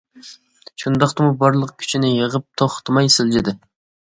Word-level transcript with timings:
شۇنداقتىمۇ 0.83 1.27
بارلىق 1.43 1.75
كۈچىنى 1.83 2.11
يىغىپ 2.15 2.47
توختىماي 2.63 3.13
سىلجىدى. 3.19 3.55